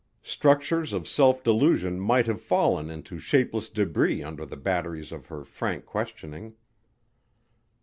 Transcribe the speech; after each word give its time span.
Structures 0.23 0.93
of 0.93 1.07
self 1.07 1.43
delusion 1.43 1.99
might 1.99 2.25
have 2.25 2.41
fallen 2.41 2.89
into 2.89 3.19
shapeless 3.19 3.69
débris 3.69 4.25
under 4.25 4.47
the 4.47 4.57
batteries 4.57 5.11
of 5.11 5.27
her 5.27 5.43
frank 5.43 5.85
questioning. 5.85 6.55